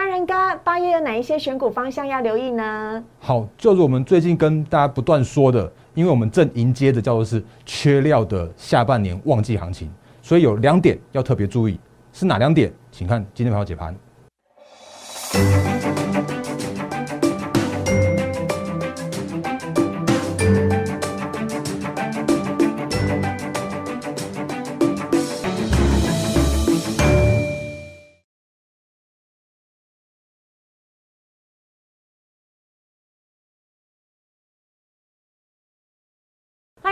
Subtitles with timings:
[0.00, 0.32] 大人哥，
[0.64, 3.04] 八月有哪一些选股方向要留意呢？
[3.18, 9.92] 好，就是我们最近跟大家不断说的，因为我们正迎接的叫做是缺料的下半年旺季行情，
[10.22, 11.78] 所以有两点要特别注意，
[12.14, 12.72] 是哪两点？
[12.90, 13.94] 请看今天朋友解盘。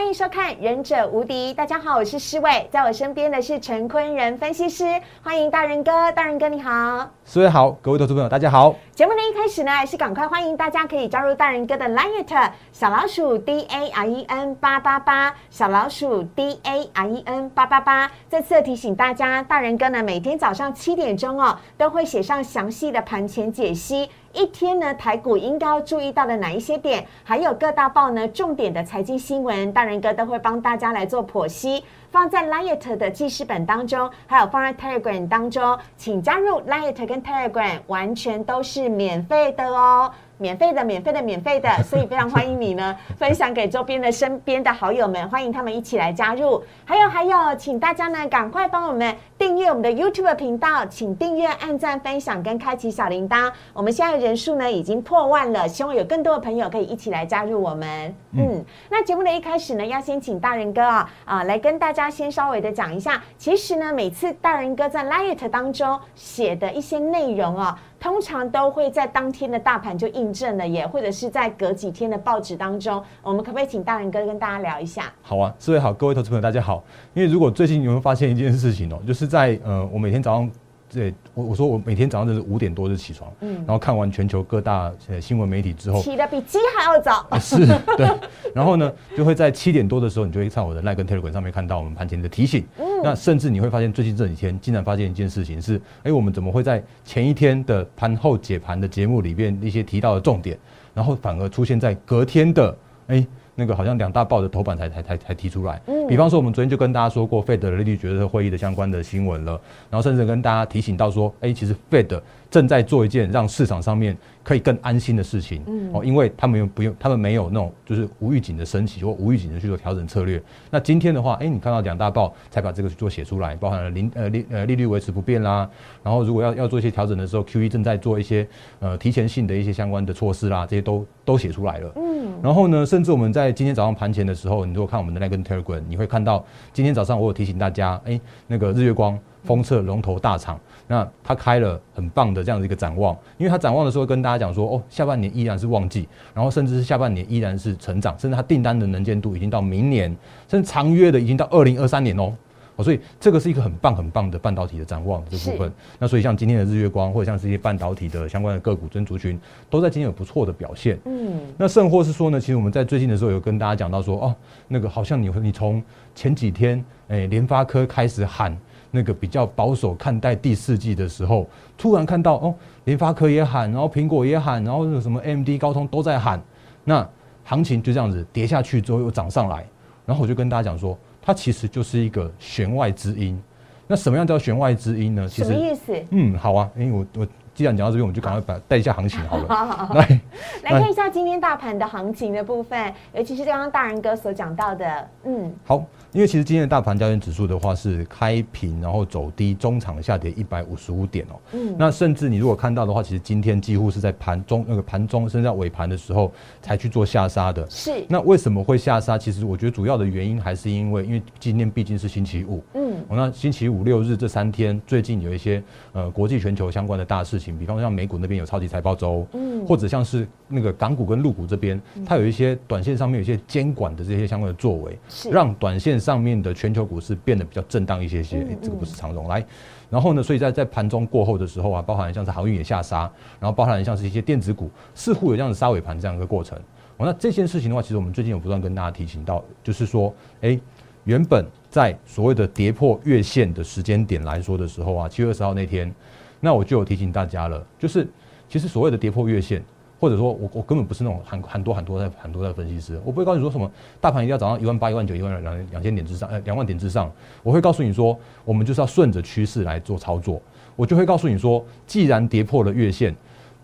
[0.09, 4.85] 迎收看《忍者无敌》，大家好，我是施伟，在我身边的是陈坤仁分析师，
[5.23, 8.75] 欢迎大人哥，大人哥你好，施伟好，各位投资朋友大家好。
[8.95, 18.11] 节目的一开始呢，还是赶快欢迎大家可以加入大人哥的 Line 小老鼠 D A R E N 八八八，小老鼠 D A R E N 八八八。
[18.31, 24.09] 再次提醒大家，大人哥呢每天早上七点钟哦，都会写上详细的盘前解析。
[24.33, 40.13] 一天呢，台股应该要注意到的哪一些点，还有各大报呢重点的财经新闻，大人哥都会帮大家来做剖析，放在 Lite 的记事本当中，还有放在 Telegram 当中，请加入 Lite 跟 Telegram，完全都是免费的哦。
[40.39, 46.63] 免费的，免费的，免费的， 所以非常欢迎你呢，分享给周边的身边的好友们，欢迎他们一起来加入。
[46.85, 53.51] 还有还有，请大家呢赶快帮我们订阅我们的 YouTube 频道，请订阅、按赞、分享跟开启小铃铛。
[53.73, 58.15] 我们现在的人数呢已经破万了，希望有更多的朋友可以一起来加入我们。
[58.33, 67.79] 嗯，那节目的一开始呢，要先请大人哥啊啊来跟大家先稍微的讲一下，其实呢每次大人哥在 Light 当中写的一些内容啊。
[68.01, 75.13] 通常都会在当天的大盘就印证了耶，或者是在隔几天的报纸当中，我们可不可以请大人哥跟大家聊一下？
[75.23, 76.85] 好啊，四位好，各位投资朋友大家好。
[77.15, 80.51] 因为如果最近你会发现一件事情哦，就是在呃，我每天早上。
[80.93, 88.09] 对，我我说我每天早上都是五点多就起床，嗯，然后看完全球各大呃新闻媒体之后，起的比鸡还要早，是，对，
[88.55, 100.59] 然后呢，就会在七点多的时候，你就会在我的 Line 跟 Telegram 上面看到我们盘前的提醒，嗯，那甚至你会发现最近这几天竟然发现一件事情是，哎，我们怎么会在前一天的盘后解盘的节目里边一些提到的重点，
[100.95, 102.77] 然后反而出现在隔天的，
[103.09, 103.27] 哎。
[103.59, 109.61] 那个好像两大报的头版才才才才提出来，嗯，比方说我们昨天就跟大家说过 Fed 的利率决策会议的相关的新闻了，
[109.91, 114.17] 然后甚至跟大家提醒到说，哎，其实 Fed 正在做一件让市场上面。
[114.49, 120.43] 可以更安心的事情，嗯，哦，因为他们又不用，他们没有那种就是无预警的升息或无预警的去做调整策略。
[120.71, 125.69] 那今天的话，哎，你看到两大报才把这个去做写出来，包含了零呃利呃利率维持不变啦，
[126.03, 128.49] 然后如果要要做一些调整的时候，Q E 正在做一些
[128.79, 139.19] 呃提前性的一些相关的措施啦，这些都都写出来了，嗯，然后呢，甚至我们在今天早上盘前的时候，你如果看我们的那根 Telegram，你会看到今天早上我有提醒大家，哎，那个日月光。
[139.45, 150.15] 封测龙头大厂，那它开了很棒的这样的一个展望，因为它展望的时候跟大家讲说，哦，下半年依然是旺季，然后甚至是下半年依然是成长，甚至它订单的能见度已经到明年，
[150.49, 152.35] 甚至长约的已经到二零二三年哦，
[152.79, 155.71] 哦，所以这个是一个很棒很棒的半导体的展望这部分。
[155.99, 160.99] 那所以像今天的日月光或者像这些半导体的相关的个股跟族群，都在今天有不错的表现。
[161.05, 164.35] 嗯，那甚或是说呢，其实我们在最近的时候有跟大家讲到说，哦，
[164.69, 165.83] 那个好像你你从
[166.15, 168.57] 前几天，哎，联发科开始喊。
[168.91, 171.47] 那个比较保守看待第四季的时候，
[171.77, 176.43] 突然看到哦，联发科也喊，然后苹果也喊，然后那个什么 AMD、高通都在喊，
[176.85, 177.07] 那
[177.45, 179.63] 行情就这样子跌下去之后又涨上来，
[180.07, 180.97] 然后我就跟大家讲说，
[181.29, 183.39] 它其实就是一个弦外之音。
[183.87, 185.29] 那什么样叫弦外之音呢？
[185.29, 185.93] 其什么意思？
[186.11, 187.29] 嗯，好啊，因为我我。
[187.59, 189.95] 既然讲到这边，我们就赶快把带一下行情好了好 好。
[189.97, 190.21] 来，
[190.63, 195.09] 来看一下今天大盘的行情的部分，尤其是刚刚大人哥所讲到的。
[195.25, 201.35] 嗯，好，因为其实今天的大盘交易指数的话是开平，然后走低，中场下跌一百五十五点哦。
[201.51, 206.33] 嗯，那甚至你如果看到的话，其实今天几乎是在盘中那个盘中甚至尾盘的时候
[206.63, 207.69] 才去做下杀的。
[207.69, 208.07] 是。
[208.09, 209.19] 那为什么会下杀？
[209.19, 212.63] 其实我觉得主要的原因还是因为，因为今天毕竟是星期五。
[212.75, 212.95] 嗯。
[213.09, 215.61] 那星期五六日这三天，最近有一些
[215.93, 217.48] 呃国际全球相关的大事情。
[217.57, 224.99] 比方说像美股那边有超级财报周，嗯，或者像是那个港股跟陆股这边，它有一些短线上面有一些监管的这些相关的作为，
[225.31, 228.45] 让短线上面的全球股市变得比较震荡一些些。
[228.61, 229.45] 这个不是常荣来，
[229.89, 236.59] 然后呢，所以在在盘中过后的时候啊，包含像是航运也下杀，然后包含像是一些电子股似乎有这样的杀尾盘这样一个过程。
[236.97, 240.59] 哦，那这件事情的话，其实我们最近有不断跟大家提醒到，就是说，哎，
[241.05, 245.95] 原本在所谓的跌破月线的时间点来说的时候啊，七月二十号那天。
[246.41, 248.07] 那我就有提醒大家了，就是
[248.49, 249.63] 其实所谓的跌破月线，
[249.99, 253.71] 或者说我我根本不是那种很很多很多的很多的分析师，我不会告诉你说什么
[254.01, 257.11] 大盘一定要涨到一万八、一万九、一万两两千点之上，呃两万点之上，
[257.43, 260.41] 我会告诉你说，我们就是要顺着趋势来做操作。
[260.77, 263.13] 我就会告诉你说，既然跌破了月线，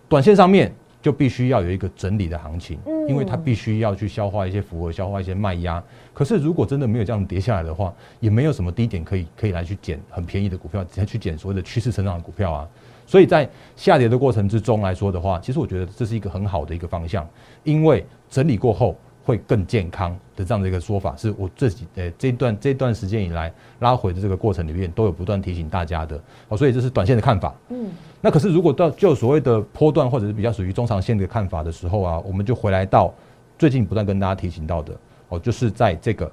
[0.08, 0.74] 短线上面
[1.04, 5.84] 就必须要有一个整理的行情，因为它必须要去消化一些符合消化一些卖压。
[6.14, 12.66] 可是如果真的没有这样跌下来的话，也没有什么低点可以可以来去捡很便宜的股票，直接去捡所谓的趋势成长的股票啊。
[13.06, 13.46] 所以在
[13.76, 17.28] 下跌的过程之中来说的话，其实我觉得这是一个很好的一个方向，
[17.64, 26.18] 因为整理过后会更健康的这样的一个说法，是我自己呃这段这段时间以来拉回的这个过程里面都有不断提醒大家的
[26.48, 27.54] 好，所以这是短线的看法。
[27.68, 27.90] 嗯，
[28.24, 33.12] 那可是如果到就所谓的波段或者是比较属于中长线的看法的时候啊，我们就回来到
[33.58, 34.98] 最近不断跟大家提醒到的
[35.28, 36.32] 哦，就是在这个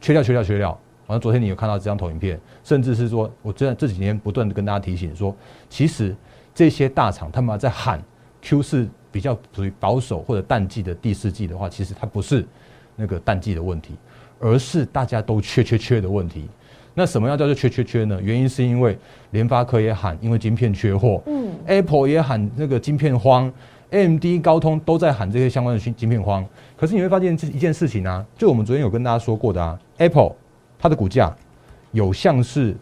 [0.00, 0.70] 缺料缺料缺料。
[1.04, 5.34] 好像昨天你有看到这张投影片，甚至是说，我这这几年不断的跟大家提醒说，
[5.68, 6.14] 其实
[6.54, 8.00] 这些大厂他们在喊
[8.40, 12.46] Q 四比较属于保守或者淡季的第四季的话，其实它不是
[12.94, 13.96] 那个淡季的问题，
[14.38, 16.48] 而是大家都缺缺缺的问题。
[16.94, 18.18] 那什么样叫做缺缺缺呢？
[18.22, 18.96] 原因是因为
[19.30, 23.52] 联发科也喊，因为晶片缺货，嗯，Apple 也喊那个晶片荒
[23.90, 26.44] ，AMD、高通都在喊这些相关的晶晶片荒。
[26.76, 30.32] 可是你会发现这一件事情啊，就我们昨天有跟大家说过的啊，Apple。
[30.78, 31.32] 它的股价
[31.92, 32.74] 有像是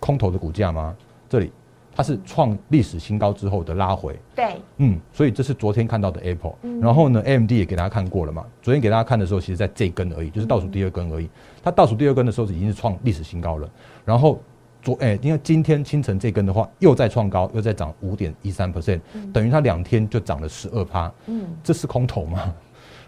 [0.00, 0.96] 空头的股价吗？
[1.28, 1.52] 这里
[1.94, 4.18] 它是创历史新高之后的拉回。
[4.34, 6.54] 对，嗯，所以这是昨天看到的 Apple。
[6.80, 8.44] 然后呢，AMD 也给大家看过了嘛。
[8.62, 11.28] 昨天给大家看的时候，其实在这根而已，就是倒数第二根而已。
[11.62, 13.68] 它倒数第二根的时候已经是创历史新高了。
[14.04, 14.40] 然后
[14.82, 19.00] 昨哎，因为今天清晨这根的话，又在创高，又在涨五点一三 percent，
[19.32, 21.12] 等于它两天就涨了十二趴。
[21.26, 22.54] 嗯，这是空头吗？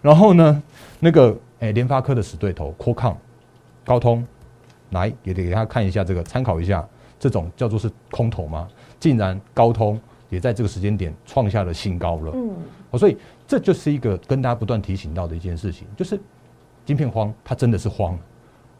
[0.01, 0.63] 然后呢，
[0.99, 3.13] 那个哎，联发科的死对头，c o m
[3.83, 4.25] 高通。
[4.91, 6.87] 来，也得给大家看一下这个，参考一下，
[7.19, 8.67] 这种叫做是空头吗？
[9.05, 12.31] 竟然高通也在这个时间点创下了新高了。
[12.33, 13.15] 嗯，所以
[13.45, 16.19] 这就是一个跟大家不断提醒到的一件事情，就是
[16.83, 18.17] 晶片荒，它真的是荒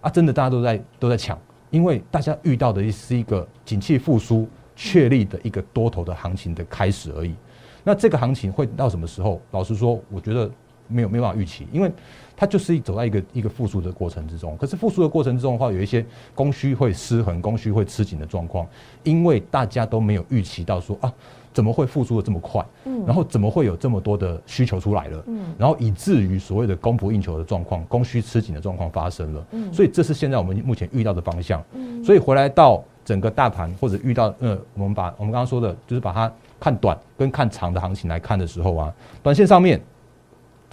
[0.01, 0.09] 啊！
[0.09, 1.39] 真的大家都在都在抢，
[1.69, 7.35] 因为大家遇到的是一个景气复苏确立的一个多头的行情的开始而已。
[7.83, 9.39] 那这个行情会到什么时候？
[9.51, 10.49] 老实说，我觉得
[10.87, 11.91] 没有没办法预期，因为。
[12.37, 18.67] 它就是走在一个一个复苏的过程之中，可是复苏的过程之中的话，有一些供需会失衡、供需会吃紧的状况，
[19.03, 21.09] 因为大家都没有预期到说啊，
[21.53, 22.61] 怎么会复苏的这么快？
[22.83, 25.23] 嗯，然后怎么会有这么多的需求出来了？
[25.27, 29.45] 嗯，然后以至于所谓的供不应求的状况、供需吃紧的状况发生了。
[29.51, 31.63] 嗯，所以这是现在我们目前遇到的方向。
[31.71, 36.29] 嗯，所以回来到整个大盘或者遇到呃，我们把我们刚刚说的，就是把它
[36.59, 38.93] 看短跟看长的行情来看的时候啊，
[39.23, 39.81] 短线上面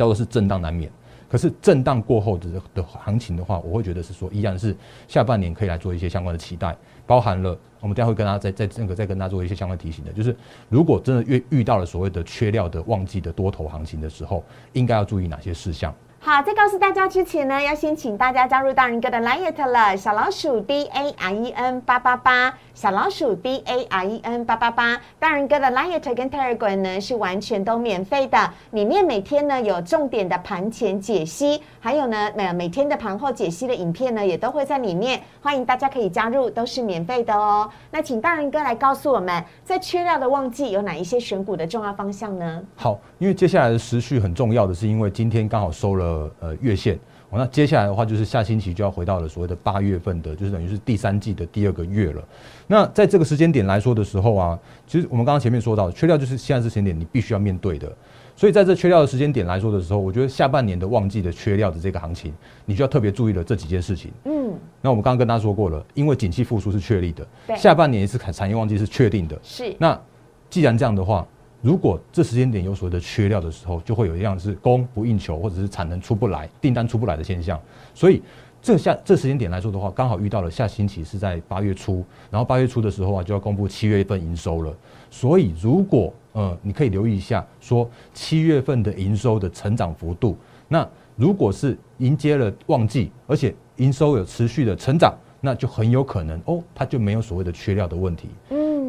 [0.02, 0.90] 叫做是震荡难免。
[1.28, 4.76] 可是震荡过后的的行情的话，我会觉得是说，依然是
[5.08, 6.76] 下半年可以来做一些相关的期待，
[7.06, 10.36] 包含了我们待会跟大家再再那个再跟大家做一些相关提醒的，就是
[10.68, 14.44] 如果真的遇遇到了所谓的缺料的旺季的多头行情的时候，
[14.74, 15.94] 应该要注意哪些事项。
[16.24, 26.14] 好，在告诉大家之前呢，要先请大家加入大人哥的 Light 了，小老鼠 D A R E N 八八八，小老鼠 D A R E N 八八八，大人哥的 Light
[26.14, 28.38] 跟 Telegram 呢是完全都免费的，
[28.70, 37.68] 里面每天呢有重点的盘前解析，还有呢每每天的盘后解析的影片呢也都会在里面，欢迎大家可以加入，都是免费的哦。
[37.90, 42.62] 那请大人哥来告诉我们，在缺料的旺季有哪一些选股的重要方向呢？
[42.76, 46.11] 好，因为接下来的时序很重要的是，因为今天刚好收了。
[46.12, 46.98] 呃呃，月线，
[47.30, 52.22] 那接下来的话就是下星期就要回到了所谓的八月份的，就是等于是第三季的第二个月了。
[52.66, 57.90] 那在这个时间点来说的时候啊，其实我们刚刚前面说到，缺料就是现在这时间点你必须要面对的。
[58.34, 62.32] 所以在这缺料的时间点来说的时候，我觉得下半年的旺季的缺料的这个行情，
[62.64, 64.10] 你就要特别注意了这几件事情。
[64.24, 67.26] 嗯，那我们刚刚跟大家说过了，因为景气复苏是确立的，
[67.56, 69.38] 下半年是产产业旺季是确定的。
[69.42, 69.98] 是，那
[70.50, 71.26] 既然这样的话。
[71.62, 77.58] 如果这时间点有所谓的缺料的时候，就会有一样是供不应求，或者是产能出不来、订单出不来的现象。
[77.94, 78.20] 所以
[78.60, 84.74] 这下这时间点来说的话，刚好遇到了下星期是在八月初，然后八月初的时候啊，就要公布七月份营收了。
[85.08, 98.30] 所以如果呃，你可以留意一下，说七月份的营收的成长幅度，那如果是迎接了旺季，而且营收有持续的成长，那就很有可能哦，它就没有所谓的缺料的问题。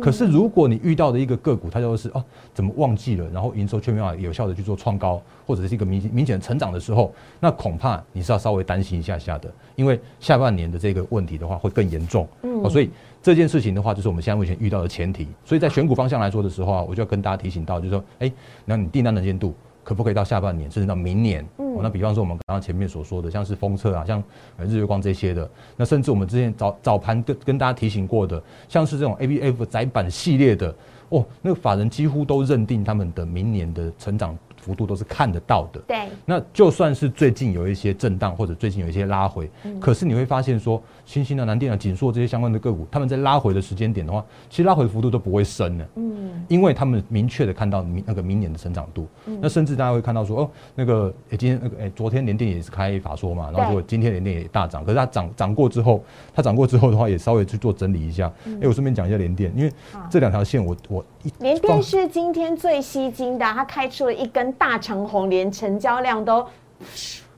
[0.04, 12.28] 可是，如果你遇到的一个个股，它就是哦，怎么忘记了，然后营收却没办法有效的去做创高，或者是一个明明显的成长的时候，那恐怕你是要稍微担心一下下的，因为下半年的这个问题的话会更严重。
[12.42, 12.90] 嗯，所以
[13.22, 15.28] 这件事情的话，就是我们现在目前遇到的前提。
[15.46, 18.32] 所以在选股方向来说的时候啊，我就要跟大家提醒到，就是说，哎，
[18.66, 19.54] 那你订单能见度。
[19.84, 21.46] 可不可以到下半年，甚至到明年？
[21.58, 24.24] 嗯，那比方说我们刚刚前面所说的，像是风车啊，像
[24.60, 30.74] 日月光这些的，那甚至我们之前早早盘跟跟大家提醒过的，像是这种 A B F 窄板系列的，
[31.10, 35.82] 哦，那个法人几乎都认定他们的明年的成长幅度都是看得到的。
[35.86, 39.80] 对，那就算是最近有一些震荡，或者最近有一些拉回，嗯。
[39.80, 45.88] 可是你会发现说，新兴的南电啊、锦硕这些相关的个股，他们在拉回的时间点的话，其实拉回的幅度都不会深的。
[45.96, 49.06] 嗯，因为他们明确的看到明那个明年的成长度，
[49.42, 56.04] 那甚至大家会看到说，哦，那个诶、今天那个诶、昨天联电也是开法说嘛，然后结果今天联电也大涨，可是它涨涨过之后，
[56.34, 58.32] 它涨过之后的话，也稍微去做整理一下。
[58.46, 59.72] 哎、我顺便讲一下联电，因为
[60.10, 61.06] 这两条线我我
[61.40, 66.46] 联电是今天最吸睛的，它开出了一根大长红，连成交量都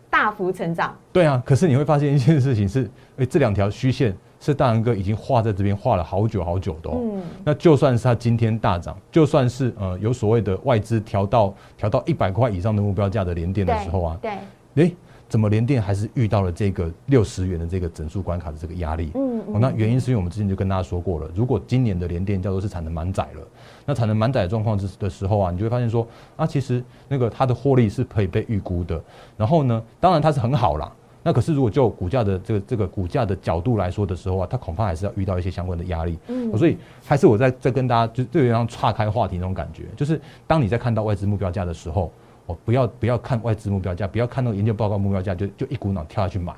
[0.10, 0.96] 大幅成长。
[1.12, 6.98] 对啊，可是你会发现一件事情是，哎、这两条虚线是大仁哥已经画在这边画了好久好久的哦。
[7.00, 14.32] 嗯那就算是它今天大涨，就算是呃有所谓的外资调到调到一百块以上的目标价的联电的时候啊，对，
[14.75, 14.96] 诶，
[15.27, 19.12] 怎么联电还是遇到了这个六十元的这个整数关卡的这个压力？
[19.15, 23.41] 嗯哦，那原因是因为我们之前就跟大家说过了，如果今年的联电叫做是产能满载了，
[23.86, 29.01] 那产能满载的状况之的时候啊，你就会发现说啊，其实那个它的获利是可以被预估的。
[29.36, 30.91] 然后呢，当然它是很好啦。
[31.27, 36.20] 那可是如果就股价的这个这个股价的角度来说的时候啊，它恐怕还是要遇到一些相关的压力。
[36.27, 42.12] 嗯哦所以还是我在在跟大家就就有点岔开话题那种感觉，就是当你在看到外资目标价的时候，
[42.48, 46.54] 哦，不要不要看外资目标价，不要看那个研究报告目标价就就一股脑跳下去买，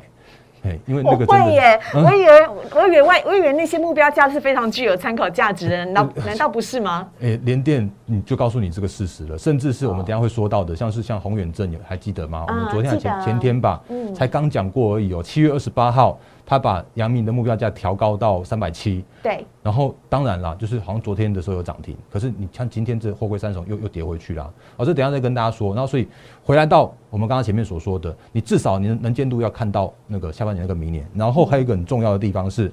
[0.64, 7.08] 哎，因为我那个真的会耶，嗯我以为我以为外我以为那些目标价是非常具有参考价值的， 难道难道不是吗？
[7.22, 12.44] 诶，联电你就告诉你这个事实了，甚至是我们等下会说到的，像是像宏远证，有还记得吗？
[12.48, 15.24] 我们昨天还前前天吧，嗯才刚讲过而已哦。
[15.24, 24.50] 七月二十八号，他把阳明的目标价调高到三百七，对，然后当然啦，就是好像昨天的时候有涨停，可是你像今天这货柜三雄又又跌回去啦。
[24.78, 25.74] 哦，这等一下再跟大家说。
[25.74, 26.08] 然后所以
[26.42, 31.06] 回来到我们刚刚前面所说的，你至少你的能见度要看到那个下半年那个明年。
[31.14, 32.72] 然后还有一个很重要的地方是，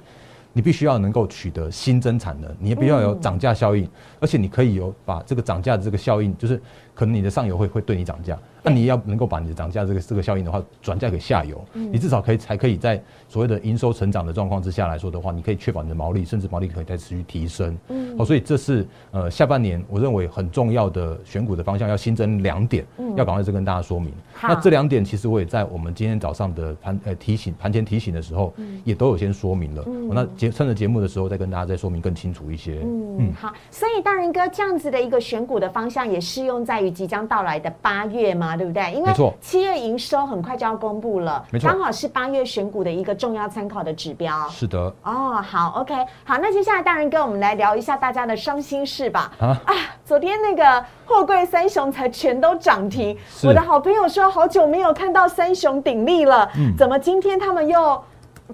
[0.54, 3.86] 你必须要能够取得新增产能，你也必须要有涨价效应，
[4.20, 6.58] 而且你可以有把这个涨价的这个效应，就是
[6.94, 17.76] 可能你的上游会会对你涨价，那你要能够把你的涨价这个这个效应的话转嫁给下游，你至少可以才可以在所谓的营收成长的状况之下来说的话，你可以确保你的毛利，甚至毛利可以再持续提升。
[17.88, 18.14] 嗯。
[18.16, 24.12] 哦，所以这是呃下半年我认为很重要的选股的方向，要新增两点，要赶快再跟大家说明。
[24.40, 29.82] 那这两点其实我也在我们今天早上的盘呃提醒盘前提醒的时候，也都有先说明了。
[29.82, 32.80] 哦那节趁着节目的时候再跟大家再说明更清楚一些。
[32.82, 38.92] 嗯，好，所以大仁哥这样子的一个选股的方向也适用在于即将到来的八月嘛，对不对？
[38.92, 44.48] 因为七月营收很快就要公布了，没错刚好是八月选股的一个重要参考的指标。
[44.48, 49.32] 是的哦，好，OK，好，那接下来大仁哥，我们来聊一下大家的伤心事吧。
[49.38, 49.60] 啊，
[50.04, 58.02] 昨天那个货柜三雄才全都涨停，我的好朋友说好久没有看到三雄鼎立了，嗯怎么今天他们又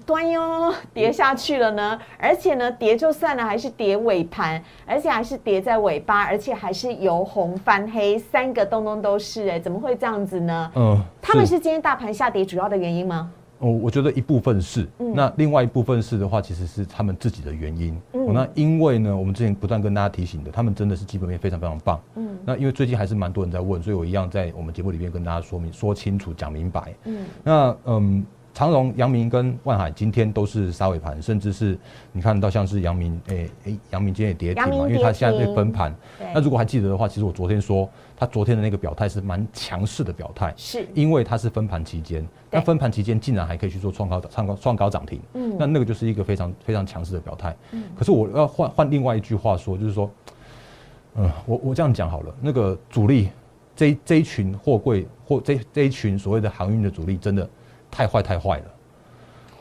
[0.05, 1.99] 端哟跌下去了呢？
[2.17, 10.71] 而且呢，跌就算了，还是跌尾盘，而且还是跌在尾巴，而且还是由红翻黑，三个东东都是哎、怎么会这样子呢？
[10.75, 13.29] 嗯，他们是今天大盘下跌主要的原因吗？
[13.59, 17.95] 哦，我觉得一部分是，嗯那另外一部分是的话，其实是他们自己的原因。
[18.13, 21.99] 嗯哦，那因为呢，我们之前不断跟大家提醒的，他们真的是基本面非常非常棒。
[22.15, 26.95] 嗯那因为最近还是蛮多人在问，所以我一样在我们节目里面跟大家说明、说清楚、讲明白。
[27.03, 31.77] 嗯那嗯，长荣、阳明跟万海今天都是杀尾盘，甚至是
[32.11, 35.95] 你看到像是阳明，诶、诶，阳明今天也跌停嘛，因为它跌现在在停分盘。
[36.33, 40.53] 那如果还记得的话，其实我昨天说，他昨天的那个表态是蛮强势的表态。
[40.57, 47.55] 是，因为它是分盘期间，那分盘期间竟然还可以去做创高、创高、创高涨停，嗯那那个就是一个非常非常强势的表态。
[47.97, 50.11] 可是我要换换另外一句话说，就是说，
[51.15, 53.29] 嗯、我我这样讲好了，那个主力
[53.75, 57.49] 这一这一群货柜或这这一群所谓的航运的主力，真的
[57.91, 58.63] 太坏太坏了。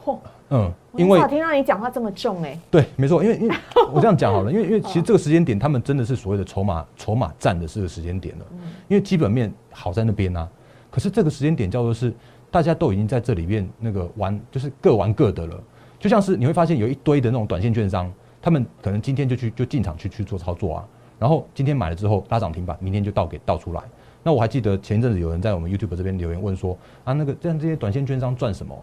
[0.05, 0.19] 嚯，
[0.49, 3.55] 嗯，我因为很少听到你讲话这么重哎、对，没错，因为因为
[3.93, 8.45] 我这样讲好了，因为因为其实这个时间点， 他们真的是所谓的筹码筹码战的这个时间点了，
[8.89, 10.49] 因为基本面好在那边啊，
[10.91, 12.13] 可是这个时间点叫做是
[12.51, 15.63] 大家都已经在这里面那个玩，就是各玩各的了，
[15.99, 18.11] 就像是你会发现有一堆的那种短线券商，
[18.41, 23.83] 他们可能今天就去就进场去去做操作啊，然后今天买了之后拉涨停板，明天就倒给倒出来。
[24.23, 28.77] 那我还记得前一阵子有人在我们 YouTube 这边留言问说啊，那个这样这些短线券商赚什么？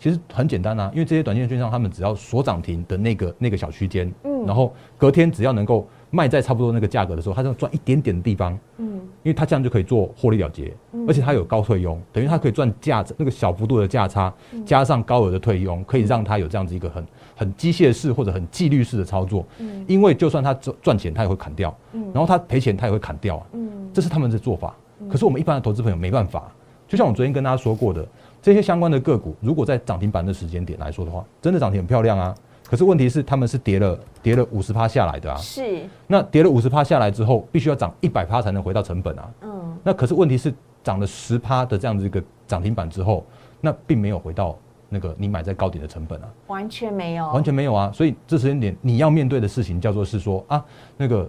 [0.00, 4.46] 其实很简单啊，因为这些短线券商他们只要锁涨停的那个那个小区间，嗯。
[4.46, 8.86] 然后隔天只要能够卖在差不多那个价格的时候，他就赚一点点的地方，嗯。
[9.24, 10.72] 因为他这样就可以做获利了结，
[11.08, 14.64] 而且他有高退佣，等于他可以赚价那个小幅度的价差，嗯。
[14.64, 17.04] 加上高额的退佣，可以让他有这样子一个很
[17.38, 19.46] 很机械式或者很纪律式的操作。
[19.60, 23.46] 嗯因为就算他赚赚钱，他也会砍掉，嗯然后他赔钱，他也会砍掉啊。
[23.52, 24.74] 嗯这是他们的做法。
[25.08, 26.52] 可是我们一般的投资朋友没办法，
[26.88, 28.04] 就像我昨天跟大家说过的，
[28.42, 32.34] 这些相关的个股，如果在涨停板的时间点来说的话，真的涨停很漂亮啊。
[32.68, 35.36] 可是问题是，他们是跌了跌了五十趴下来的啊。
[35.38, 39.30] 是，那跌了五十趴下来之后，必须要涨一百趴才能回到成本啊。
[39.42, 40.52] 嗯那那可是问题是
[40.84, 43.24] 涨了十趴的这样子一个涨停板之后，
[43.58, 44.54] 那并没有回到
[44.88, 47.90] 那个你买在高点的成本啊，完全没有，完全没有啊。
[47.92, 50.64] 所以这时间点你要面对的事情叫做是说啊，
[50.96, 51.28] 那个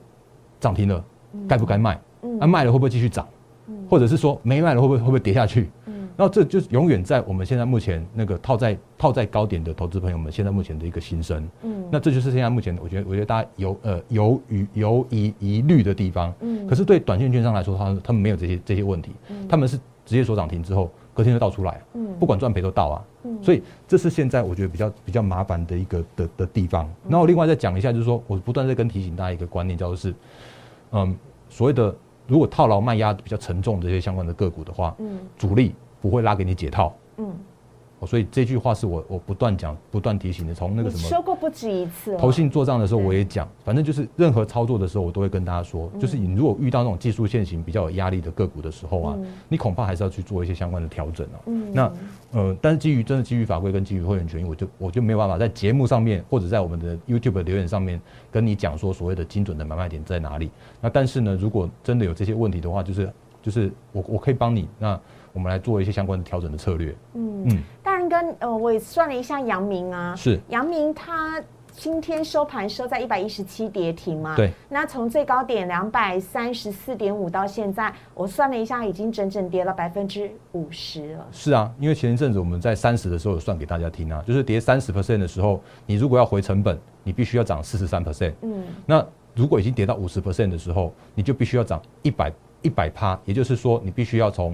[0.60, 1.04] 涨停了，
[1.48, 2.00] 该不该卖？
[2.40, 3.28] 啊，卖了会不会继续涨？
[3.90, 5.70] 或者是说没卖了会不会会不会跌下去？
[5.86, 11.48] 嗯然后这就是永远在我们现在目前那个套在套在高点的投资朋友们现在目前的一个心声。
[11.64, 16.34] 嗯，那这就是现在目前我觉得我觉得大家有呃有疑有疑疑虑的地方。
[16.42, 19.14] 嗯，可是对短线券商来说，他们他们没有这些这些问题。
[19.30, 21.82] 嗯，他们是直接锁涨停之后隔天就倒出来。
[21.96, 23.04] 嗯，不管赚赔都倒啊。
[23.24, 26.90] 嗯，所以这是现在我觉得比较比较麻烦的一个的的地方。
[27.06, 30.16] 那我另外再讲一下，就是说我不断在跟提醒大家一个观念，叫做是
[30.92, 31.18] 嗯
[31.50, 31.94] 所谓的
[32.26, 35.76] 如果套牢卖压比较沉重的这些相关的个股的话，嗯，主力。
[36.02, 37.30] 不会拉给你解套，嗯，
[38.06, 40.54] 所以这句话是我我不断讲、不断提醒的。
[40.54, 51.52] 从那个什么说过不止一次，投信做账的时候我也讲，反正就是任何操作的时候，我都会跟大家说，就是你如果遇到那种技术线型比较有压力的个股的时候啊，你恐怕还是要去做一些相关的调整哦。
[51.74, 51.92] 那
[52.32, 58.00] 呃，但是基于真的基于法规跟基于会员权益，我就我就没有办法在节目上面或者在我们的 YouTube 留言上面
[58.32, 60.50] 跟你讲说所谓的精准的买卖点在哪里。
[60.82, 65.00] 那但是呢，如果真的有这些问题的话，就是就是我我可以帮你那。
[65.40, 66.94] 我们来做一些相关的调整的策略。
[67.14, 71.42] 嗯嗯，大然跟呃，我也算了一下，阳明啊，是阳明，它
[71.72, 74.36] 今天收盘收在一百一十七跌停嘛。
[74.36, 74.52] 对。
[74.68, 81.26] 那从最高点两百三十四点五到现在，我算了一下，已经整整跌了百分之五十了。
[81.32, 88.34] 是啊，因为前一阵子我们在三十的时候有算给大家听啊，就是跌三十 percent 的时候，你如果要回成本，你必须要涨四十三 percent。
[88.42, 88.62] 嗯。
[88.86, 92.30] 那如果已经跌到五十 percent 的时候，你就必须要涨一百
[92.62, 94.54] 一百趴，也就是说，你必须要从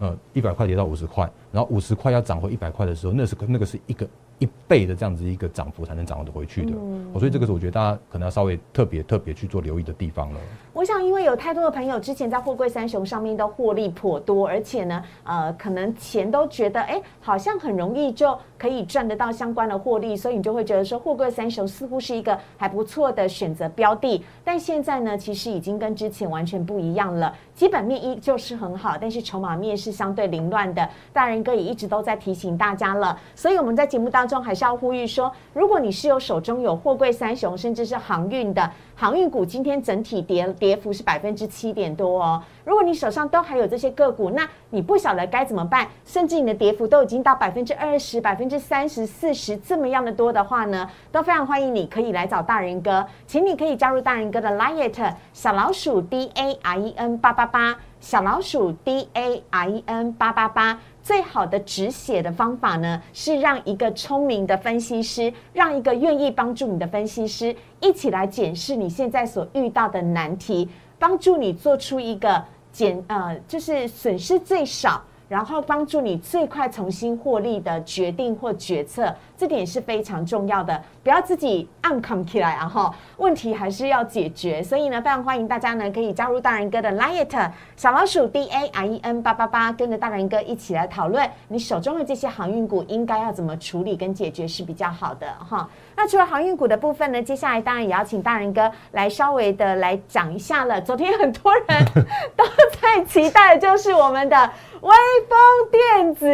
[0.00, 4.04] 呃，一百块跌到五十块，然后五十块要涨回一百块的时候，那是那个是一个。
[4.40, 10.40] 一倍的这样子一个涨幅才能涨得回去的，嗯所以这个是我觉得大家可能要稍微特别特别去做留意的地方了。
[10.72, 24.24] 我想，因为有太多的朋友之前在货柜三雄上面都获利颇多，而且呢，呃，可能钱都觉得哎，好像很容易就可以赚得到相关的获利，所以你就会觉得说货柜三雄似乎是一个还不错的选择标的。
[24.42, 30.88] 但现在呢，其实已经跟之前完全不一样了，基本面依旧是很好，但是筹码面是相对凌乱的。
[31.12, 34.42] 大人哥也一直都在提醒大家了，所以我们在节目当中。
[34.42, 42.42] 还是要呼吁说，如果你是有手中有货柜三雄，甚至是航运的航运股，今天整体跌跌幅是百分之七点多哦。
[42.64, 60.78] 如果你手上都还有这些个股，那你不晓得该怎么办，甚至你的跌幅都已经到百分之二十、百分之三十四十这么样的多的话呢，都非常欢迎你可以来找大人哥，请你可以加入大人哥的 Liet 小老鼠 D A R E N 八八八小老鼠 D A R E N 八八八。
[61.02, 75.02] 最好的止血的方法呢，是让一个聪明的分析师，让一个愿意帮助你的分析师，一起来检视你现在所遇到的难题，帮助你做出一个减呃，就是损失最少。
[75.30, 80.82] 然后帮助你最快重新获利的决定或决策，这点是非常重要的。
[81.04, 82.68] 不要自己暗扛起来啊！
[82.68, 84.60] 哈，问题还是要解决。
[84.60, 95.68] 所以呢，非常欢迎大家呢可以加入大人哥的 Liet 小老鼠 D A I E N 八八八，跟着大人哥一起来讨论你手中的这些航运股应该要怎么处理跟解决是比较好的哈。
[95.94, 100.80] 那除了航运股的部分呢，接下来当然也要请大人哥来稍微的来讲一下了。
[100.80, 101.64] 昨天很多人
[102.36, 102.44] 都
[102.80, 104.50] 在期待，就是我们的。
[104.80, 104.90] 微
[105.28, 105.38] 风
[105.70, 106.26] 电子，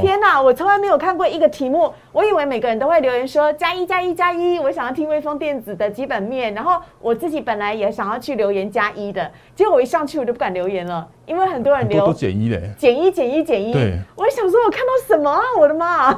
[0.00, 0.42] 天哪！
[0.42, 6.52] 我从来没有看过一个题目，我以为每个人都会留言说加一加一加一，我想要听微风电子的基本面。
[6.52, 13.72] 然后我自己本来也想要去留言加一的，结果我一上去我就不敢留言了，因为很多人留都减一嘞，减一减一减一。
[13.72, 15.40] 对，我想说我看到什么啊？
[15.58, 16.12] 我的妈！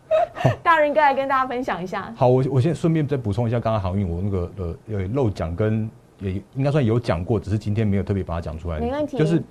[0.62, 2.10] 大人应该来跟大家分享一下。
[2.16, 8.78] 好，我我先顺便再补充一下，刚刚航运我那个呃有漏讲跟也应该算有讲过，只是今天没有特别把它讲出来。
[8.78, 9.42] 没问题，就是。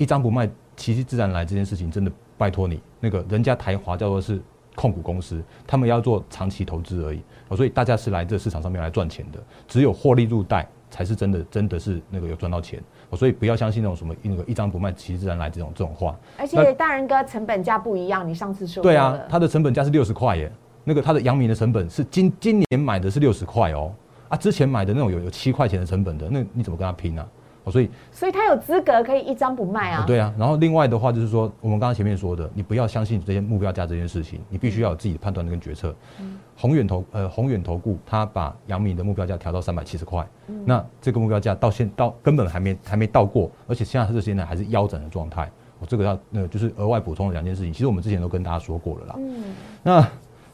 [0.00, 4.40] 一张不卖，其实自然来这件事情真的拜托你，那个人家台华叫做是
[4.74, 7.22] 控股公司，他们要做长期投资而已，
[7.54, 12.82] 所以大家是来这市场上面来赚钱的，只有获利入袋才是真的，真的是那个有赚到钱，
[13.12, 16.18] 所以不要相信那种什么那个一张不卖，其实自然来这种这种话。
[16.38, 20.50] 而且大人哥成本价不一样，你上次说对啊，他的成本价是六十块耶，
[20.82, 23.92] 那个他的阳明的成本是今今年买的是六十块哦，
[24.30, 27.18] 啊之前买的那种有有七块钱的成本的，那你怎么跟他拼
[27.64, 27.72] 呢？
[27.72, 30.04] 所以，所以他有资格可以一张不卖啊？
[30.06, 30.32] 对啊。
[30.38, 35.94] 然后另外的话就是说，我们刚刚前面说的，你不要相信这些目标价这件事情，你必须要有自己的判断跟决策。
[36.20, 36.38] 嗯。
[36.56, 40.26] 宏远投呃宏远投顾，他把阳明的目标价调到三百七十块，
[40.64, 45.50] 那这个目标价到现到根本还没还没到过，而且现在这些呢还是腰斩的状态。
[45.78, 49.14] 我这个要呃就是额外补充的两件事情，其实我们之前都跟大家说过了啦。
[49.18, 49.44] 嗯。
[49.82, 50.06] 那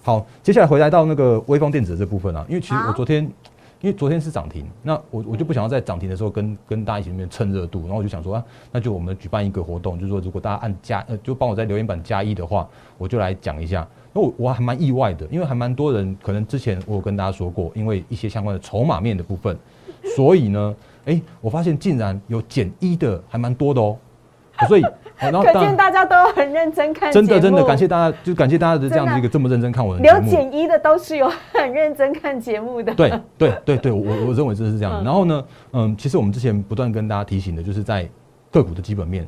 [0.02, 3.28] 好，接下来回来到那个微风电子这部分啊，因为其实我昨天。
[3.86, 12.68] 因因为昨天是涨停，那我我就不想要在涨停的时候跟跟大家一起那边蹭热度，然后我就想说啊，那就我们举办一个活动，就是说如果大家按加呃，就帮我在留言板加一的话，
[12.98, 13.86] 我就来讲一下。
[14.12, 19.56] 那我我还蛮意外的，因为还蛮多人可能之前我有跟大家说过，因为一些相关的筹码面的部分，
[20.16, 23.96] 所以呢，哎，我发现竟然有减一的还蛮多的哦，
[24.66, 24.82] 所以。
[25.18, 27.10] 然后，可见大家都很认真看。
[27.10, 30.20] 真的，真的感谢大家，就感谢大家的这样的一个这么认真看我的节目。
[30.20, 32.94] 留简一的都是有很认真看节目的。
[32.94, 35.02] 对，对，对，对，我我认为真的是这样。
[35.02, 38.06] 然后呢，嗯，其实我们之前不断跟大家提醒的，就是在
[38.50, 39.26] 个股的基本面，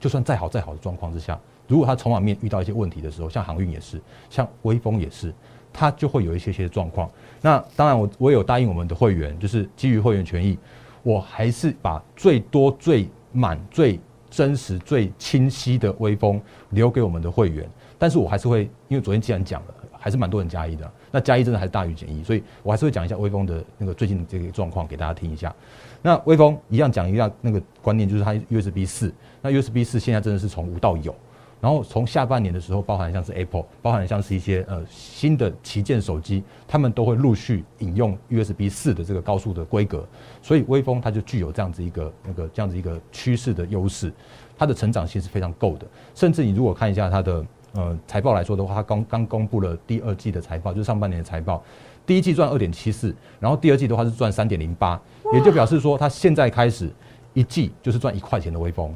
[0.00, 5.32] 就算再好再好的状况之下，如果它筹码面遇到一些问题的时候，像航运也是，像微风也是，
[5.72, 7.08] 它就会有一些些状况。
[7.40, 10.58] 那当然，我我有答应我们的会员，就是基于会员权益，
[11.04, 14.00] 我还是把最多、最满、最。
[14.38, 25.52] 真实最清晰的微风留给我们的会员，但是我还是会，因为昨天既然讲了，还是蛮多人加一的，那加一真的还是大于减一，所以我还是会讲一下微风的那个最近这个状况给大家听一下。
[26.02, 31.12] 那微风一样讲一下那个观念，就是它 USB 四，那 USB 四现在真的是从无到有。
[31.60, 40.06] 然后从下半年的时候，包含像是 Apple，包含像是一些呃新的旗舰手机，他们都会陆续引用 USB 四的这个高速的规格，
[40.40, 44.12] 所以微风它就具有这样子一个那个这样子一个趋势的优势，
[44.56, 45.86] 它的成长性是非常够的。
[46.14, 51.60] 甚至你如果看一下它的呃财报来说的话，它刚刚公布了第二季的财报，就是上半年的财报，
[52.06, 55.00] 第一季赚二点七四，然后第二季的话是赚三点零八，
[55.32, 56.88] 也就表示说它现在开始
[57.34, 58.94] 一季就是赚一块钱的微风。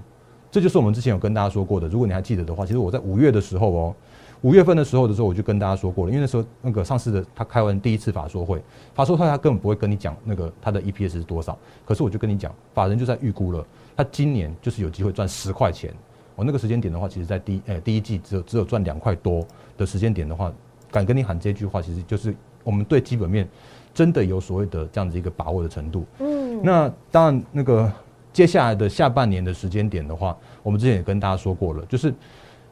[0.52, 1.88] 这就是我们之前有跟大家说过的。
[1.88, 3.94] 如果你还记得的话，其实我在五月的时候哦，
[4.42, 6.12] 五月份的时候的时候，我就跟大家说过了。
[6.12, 8.62] 因为那时候那个上市的他开完第一次法说会，
[8.94, 11.58] 法说会他根本不会跟你讲那个他的 EPS 是多少。
[11.86, 13.64] 可是我就跟你讲，法人就在预估了，
[13.96, 15.90] 他今年就是有机会赚十块钱。
[16.36, 19.42] 我那个时间点的话，其实在第呃第一季只有只有赚两块多
[19.78, 20.52] 的时间点的话，
[20.90, 23.48] 敢跟你喊这句话，其实就是我们对基本面
[23.94, 26.04] 真的有所谓的这样子一个把握的程度。
[26.18, 27.90] 嗯，那当然那个。
[28.32, 32.12] 接下来的下半年的时间点的话，我们之前也跟大家说过了，就是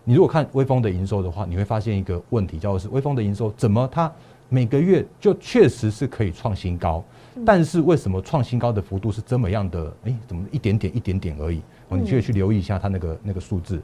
[0.04, 4.10] 你如果看微风的营收的话，你会发现一个问题，叫做是微风的营收怎么它
[4.48, 7.04] 每个月就确实是可以创新高，
[7.44, 9.92] 但是为什么创新高的幅度是这么样的？
[10.04, 11.60] 哎，怎么一点点一点点而已？
[11.90, 13.80] 哦，你可以去留意一下它那个那个数字。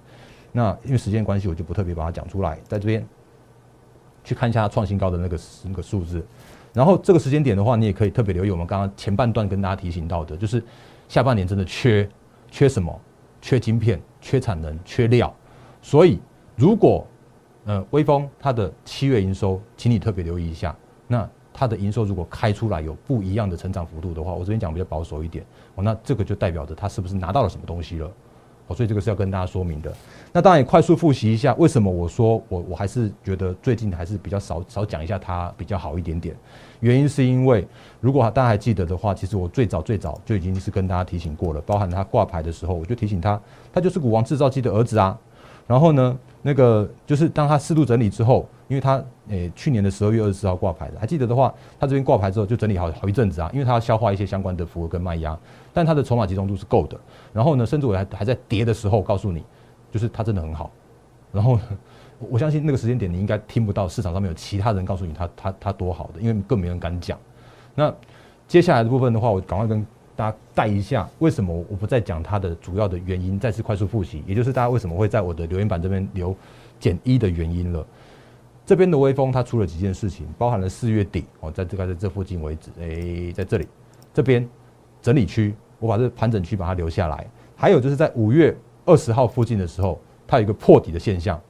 [0.52, 3.06] 那因为时间关系，我就不特别把它讲出来，在这边
[4.24, 6.24] 去看一下它创新高的那个那个数字。
[6.72, 10.62] 然后这个时间点的话，你也可以特别留意我们刚刚前半段跟大家提醒到的，就是。
[11.08, 12.08] 下半年真的缺，
[12.50, 13.00] 缺什么？
[13.40, 15.32] 缺晶片，缺产能，缺料。
[15.80, 16.18] 所以，
[16.56, 17.06] 如果
[17.64, 20.74] 呃，微风它的七月营收，请你特别留意一下。
[21.08, 28.10] 那它的营收如果开出来有不一样的成长幅度的话，我这边讲比较保守一点哦，那这个就代表着它是不是拿到了什么东西了？
[28.66, 29.92] 哦，所以这个是要跟大家说明的。
[30.32, 36.34] 那当然也快速复习一下，为什么我说我我还是觉得最近还是比较少少讲一下它比较好一点点。
[36.80, 37.66] 原因是因为，
[38.00, 43.40] 如果大家还记得的话，其实我最早最早就已经是跟大家提醒过了，包含他挂牌的时候，我就提醒他，
[43.72, 45.18] 他就是股王制造机的儿子啊。
[45.66, 55.36] 然后呢，那个就是当他适度整理之后，因为他诶去年的十二月二十四号挂牌的，还记得的话，他这边挂牌之后就整理好好一阵子啊，因为他要消化一些相关的服务跟卖压，
[55.74, 56.96] 但他的筹码集中度是够的。
[57.32, 59.42] 然后呢，甚至我还还在跌的时候告诉你，
[59.90, 60.70] 就是他真的很好。
[61.32, 61.58] 然后。
[62.30, 67.18] 我相信那个时间点你应该听不到市场上面有其他人告诉你他他他多好的，因为更没人敢讲。
[67.74, 67.94] 那
[68.48, 76.34] 接下来的部分的话，我赶快跟大家带一下为什么我不再讲它的主要的原因，再次快速复习，也就是大家为什么会在我的留言板这边留
[76.80, 77.86] 减一的原因了。
[78.64, 83.68] 这边的微风它出了几件事情，包含了四月底哦，在这个在这附近为止，诶，在这里
[84.12, 84.48] 这边
[85.00, 87.24] 整理区，我把这盘整区把它留下来。
[87.54, 91.40] 还有就是在五月二十号附近的时候，它有一个破底的现象。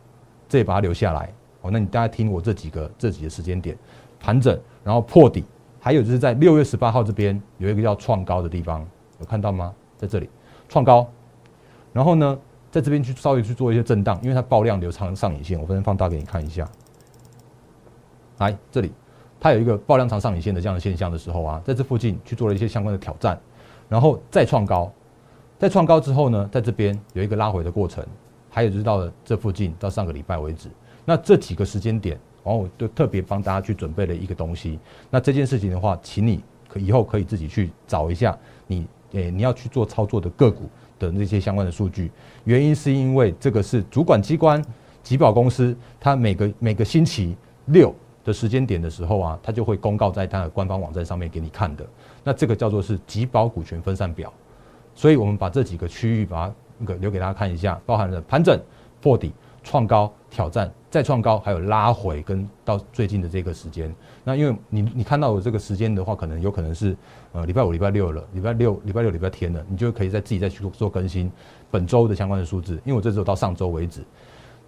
[0.49, 1.29] 这也把它留下来
[1.63, 1.73] 哦。
[1.73, 3.77] 那你大家听我这几个这几个时间点，
[4.21, 5.45] 盘整，然后破底，
[5.87, 8.85] 还有就是在六月十八号这边有一个叫创高的地方，
[9.21, 9.73] 有看到吗？
[9.97, 10.29] 在这里
[10.69, 11.09] 创高，
[11.93, 12.37] 然后呢，
[12.73, 16.69] 在这边去稍微去做一些震荡，因为它爆量流长上影线，我分放大给你看一下。
[18.39, 18.91] 来这里，
[19.39, 23.41] 它有一个爆量长上影线的这样的现象的时候啊，在这附近去做了一些相关的挑战，
[23.89, 24.91] 然后再创高，
[25.57, 28.05] 在创高之后呢，在这边有一个拉回的过程。
[28.51, 30.69] 还有就是到了这附近，到上个礼拜为止，
[31.05, 34.79] 那这几个时间点，然后我就特别帮大家去准备了一个东西。
[35.11, 42.11] 那这件事情的话，请你可以后可以自己去找一下你诶你要去做操作的个股的那些相关的数据。
[42.45, 44.65] 原因是因为这个是主管机关
[45.03, 47.93] 集保公司，它每个每个星期六
[48.25, 51.85] 的时间点的时候啊，它就会公告在它的官方网站上面给你看的。
[52.23, 54.33] 那这个叫做是集保股权分散表。
[54.95, 56.55] 所以我们把这几个区域把它。
[56.79, 58.61] 那个留给大家看一下，包含了盘整、
[59.01, 59.33] 破底、
[59.67, 63.93] 创高挑战，再创高，还有拉回，跟到最近的这个时间。
[64.23, 66.97] 那因为你你看到我这个时间的话，可能有可能是
[67.33, 71.29] 呃礼拜五、礼拜六了，礼拜六、礼拜六、礼拜天了，你就可以在自己再去做做更新
[71.69, 72.75] 本周的相关的数字。
[72.85, 74.03] 因为我这只有到上周为止。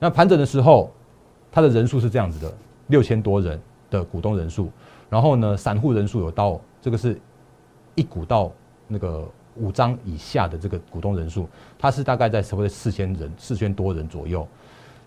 [0.01, 0.91] 那盘整的时候，
[1.53, 2.53] 它的人数是这样子的，
[2.89, 4.69] 六千多人的股东人数，
[5.09, 7.17] 然后呢，散户人数有到这个是
[7.95, 8.51] 一股到
[8.89, 9.25] 那个。
[9.61, 14.47] 五张以下的这个股东人数，它是大概在差不多四千人、四千多人左右。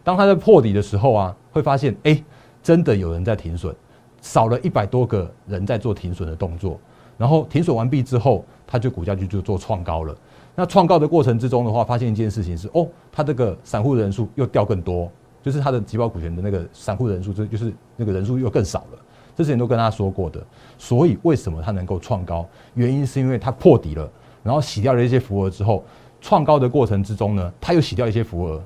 [0.04, 2.24] 当它在破底的时候啊，会发现哎，
[2.64, 3.76] 真的有人在停损，
[4.22, 6.80] 少了一百多个人在做停损的动作。
[7.18, 10.16] 然后停损完毕之后，它就股价就就做创高了。
[10.56, 15.12] 那创高的过程之中的话，发现一件事情是哦，它这个散户人数又掉更多，
[15.44, 19.00] 就是它的集保股权的那个散户人数，就就是那个人数又更少了。
[19.36, 20.44] 这之前都跟大家说过的。
[20.78, 22.46] 所以为什么它能够创高？
[22.74, 24.10] 原因是因为它破底了。
[24.44, 25.84] 然后洗掉了一些浮额之后，
[26.20, 28.64] 创高的过程之中呢，它又洗掉一些浮额，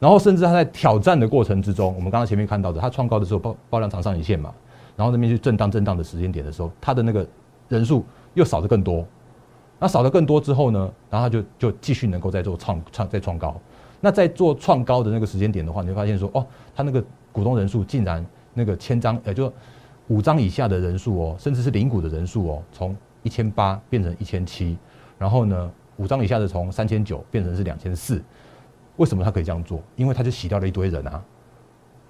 [0.00, 4.52] 然后甚至它在挑战的过程之中，我们刚刚前面看到的，它创高的时候爆爆量长上影线嘛，
[4.96, 7.24] 然后那边去震荡震荡的时间点的时候，它的那个
[7.68, 9.06] 人数又少的更多，
[9.78, 13.54] 那少的更多之后呢，然后它就就继续能够在做创创再创高，
[14.00, 19.52] 那在做创高的那个时间点的话，你会发现说，哦，它那个股东人数竟然那个千张，呃，就
[20.08, 24.78] 五张以下的人数哦，甚至是零股的人数哦，从一千八变成一千七。
[25.18, 28.20] 然后呢，五张以下的从三千九变成是两千四，
[29.00, 29.80] 为什么他可以这样做？
[29.96, 31.24] 因为他就洗掉了一堆人啊。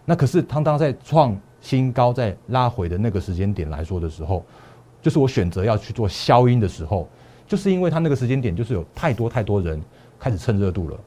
[0.05, 4.44] 那可是当当在创新高、在拉回的那个时间点来说的时候，
[5.00, 7.09] 就是我选择要去做消音的时候，
[7.46, 9.81] 就是因为他那个时间点就是有太多太多人
[10.18, 10.98] 开始蹭热度了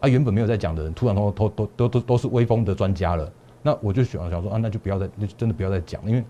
[0.00, 3.30] 啊，原本没有在讲的人，突然都都都都都都是威风的专家了。
[3.62, 6.24] 那我就想想说啊，那就不要再，那就真的不要再讲，因为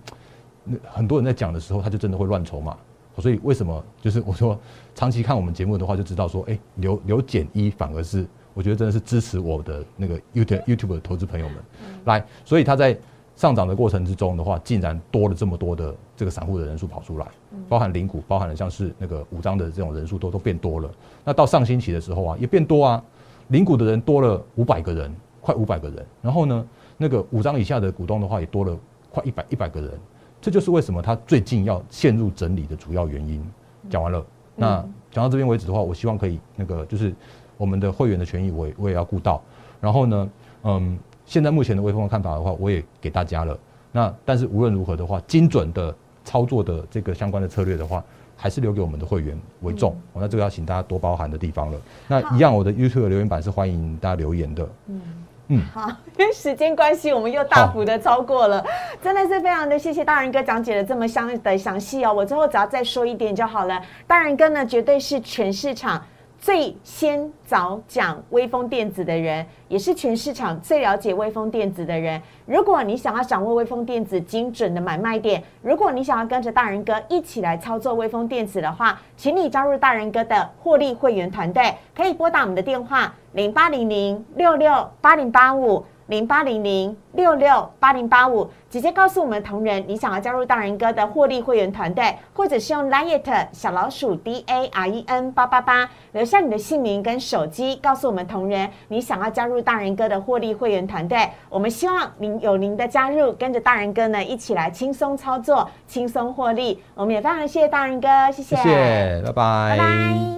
[0.64, 2.76] 那很多人在讲的时候，他就真的会乱筹码。
[3.18, 4.56] 所以为什么就是我说
[4.94, 8.24] 长期看我们节目的话，就知道说，哎，留留减一反而是
[8.58, 11.58] 我觉得真的是支持我的那个 YouTube YouTube 的投资朋友们
[12.06, 12.26] 来。
[12.44, 12.98] 所以它在
[13.36, 17.26] 上涨的过程之中的话，竟然多了这么多的这个散户的人数跑出来，
[17.68, 20.90] 包含零股，包含了像是那个五张的这种人数都都变多了。
[21.24, 23.04] 那到上星期的时候啊，也变多啊，
[23.46, 26.04] 零股的人多了五百个人，快五百个人。
[26.20, 28.76] 然后呢，那个五张以下的股东的话，也多了
[29.08, 29.92] 快一百一百个人。
[30.40, 33.40] 这就是为什么他最近要陷入整理的主要原因。
[33.88, 37.14] 讲完了，那讲到这边为止的话，我希望可以那个就是
[37.58, 39.42] 我们的会员的权益，我我也要顾到。
[39.80, 40.30] 然后呢，
[40.62, 43.58] 嗯，现在目前的微风的看法的话，我也给大家了。
[43.92, 45.94] 那但是无论如何的话，精准的
[46.24, 48.02] 操作的这个相关的策略的话，
[48.36, 49.94] 还是留给我们的会员为重。
[50.14, 51.80] 那这个要请大家多包涵的地方了。
[52.06, 54.68] 那一样，我的 YouTube 留言板是欢迎大家留言的。
[54.86, 55.02] 嗯。
[55.50, 58.62] 嗯，好，因 为时间关系，我们又大幅的超过了，
[59.02, 62.12] 真的是非常的谢谢大仁哥讲解的这么详的详细哦。
[62.12, 66.04] 我最后只要再说一点就好了，大仁哥呢绝对是全市场。
[66.40, 72.20] 最先早讲微风电子的人，也是全市场最了解微风电子的人。
[72.46, 85.84] 如果你想要掌握微风电子精准的买卖点，如果你想要跟着大人哥一起来操作微风电子的话，请你加入大人哥的获利会员团队，可以拨打我们的电话零八零零六六八零八五。
[86.08, 101.28] 零八零零六六八零八五，直接告诉我们同仁，你想要加入大人哥的获利会员团队，或者是用 liet 小老鼠 d a r e n 八八八留下你的姓名跟手机，告诉我们同仁，你想要加入大人哥的获利会员团队。
[101.48, 106.82] 我们希望您有您的加入，跟着大人哥呢一起来轻松操作，轻松获利。
[106.94, 110.37] 我们也非常谢谢大人哥，谢谢，谢谢，拜拜，拜拜。